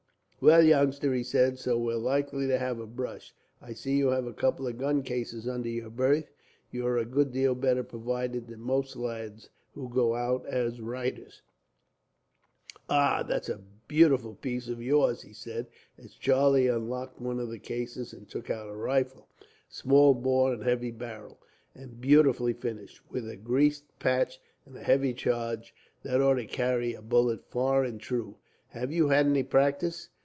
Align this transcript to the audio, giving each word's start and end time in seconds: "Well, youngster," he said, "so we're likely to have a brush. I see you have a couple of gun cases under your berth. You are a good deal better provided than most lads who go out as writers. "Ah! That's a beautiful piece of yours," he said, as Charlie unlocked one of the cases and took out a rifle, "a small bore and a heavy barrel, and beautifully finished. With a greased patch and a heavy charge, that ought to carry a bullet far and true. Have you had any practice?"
"Well, 0.43 0.63
youngster," 0.63 1.13
he 1.13 1.21
said, 1.23 1.59
"so 1.59 1.77
we're 1.77 1.97
likely 1.97 2.47
to 2.47 2.57
have 2.57 2.79
a 2.79 2.87
brush. 2.87 3.31
I 3.61 3.73
see 3.73 3.95
you 3.97 4.07
have 4.07 4.25
a 4.25 4.33
couple 4.33 4.65
of 4.67 4.79
gun 4.79 5.03
cases 5.03 5.47
under 5.47 5.69
your 5.69 5.91
berth. 5.91 6.31
You 6.71 6.87
are 6.87 6.97
a 6.97 7.05
good 7.05 7.31
deal 7.31 7.53
better 7.53 7.83
provided 7.83 8.47
than 8.47 8.59
most 8.59 8.95
lads 8.95 9.51
who 9.75 9.87
go 9.87 10.15
out 10.15 10.43
as 10.47 10.81
writers. 10.81 11.43
"Ah! 12.89 13.21
That's 13.21 13.49
a 13.49 13.61
beautiful 13.87 14.33
piece 14.33 14.67
of 14.67 14.81
yours," 14.81 15.21
he 15.21 15.31
said, 15.31 15.67
as 15.99 16.15
Charlie 16.15 16.65
unlocked 16.65 17.21
one 17.21 17.39
of 17.39 17.51
the 17.51 17.59
cases 17.59 18.11
and 18.11 18.27
took 18.27 18.49
out 18.49 18.67
a 18.67 18.73
rifle, 18.75 19.27
"a 19.41 19.45
small 19.71 20.15
bore 20.15 20.53
and 20.53 20.63
a 20.63 20.65
heavy 20.65 20.89
barrel, 20.89 21.39
and 21.75 22.01
beautifully 22.01 22.53
finished. 22.53 22.99
With 23.11 23.29
a 23.29 23.37
greased 23.37 23.83
patch 23.99 24.39
and 24.65 24.75
a 24.75 24.81
heavy 24.81 25.13
charge, 25.13 25.75
that 26.01 26.19
ought 26.19 26.37
to 26.37 26.47
carry 26.47 26.95
a 26.95 27.01
bullet 27.03 27.45
far 27.45 27.83
and 27.83 28.01
true. 28.01 28.37
Have 28.69 28.91
you 28.91 29.09
had 29.09 29.27
any 29.27 29.43
practice?" 29.43 30.09